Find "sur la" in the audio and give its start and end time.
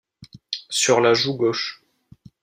0.71-1.13